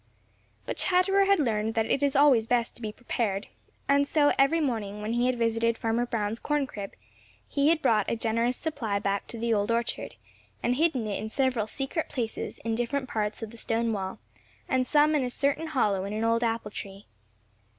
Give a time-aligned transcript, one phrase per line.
[0.65, 3.49] But Chatterer had learned that it is always best to be prepared,
[3.87, 6.93] and so every morning, when he had visited Farmer Brown's corn crib,
[7.47, 10.15] he had brought a generous supply back to the Old Orchard
[10.63, 14.17] and hidden it in several secret places in different parts of the stone wall
[14.67, 17.05] and some in a certain hollow in an old apple tree.